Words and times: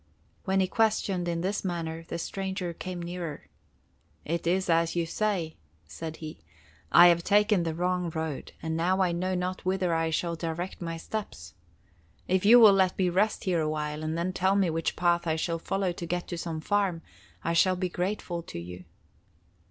When 0.45 0.61
he 0.61 0.67
questioned 0.67 1.27
in 1.27 1.41
this 1.41 1.63
manner, 1.63 2.05
the 2.07 2.17
stranger 2.17 2.73
came 2.73 3.03
nearer. 3.03 3.45
"It 4.25 4.47
is 4.47 4.67
as 4.67 4.95
you 4.95 5.05
say," 5.05 5.57
said 5.85 6.15
he. 6.17 6.39
"I 6.91 7.09
have 7.09 7.23
taken 7.23 7.61
the 7.61 7.75
wrong 7.75 8.09
road, 8.09 8.51
and 8.63 8.75
now 8.75 9.03
I 9.03 9.11
know 9.11 9.35
not 9.35 9.63
whither 9.63 9.93
I 9.93 10.09
shall 10.09 10.35
direct 10.35 10.81
my 10.81 10.97
steps. 10.97 11.53
If 12.27 12.47
you 12.47 12.59
will 12.59 12.73
let 12.73 12.97
me 12.97 13.09
rest 13.09 13.43
here 13.43 13.61
a 13.61 13.69
while, 13.69 14.01
and 14.03 14.17
then 14.17 14.33
tell 14.33 14.55
me 14.55 14.71
which 14.71 14.95
path 14.95 15.27
I 15.27 15.35
shall 15.35 15.59
follow 15.59 15.91
to 15.91 16.05
get 16.07 16.27
to 16.29 16.35
some 16.39 16.61
farm, 16.61 17.03
I 17.43 17.53
shall 17.53 17.75
be 17.75 17.87
grateful 17.87 18.41
to 18.41 18.57
you." 18.57 18.85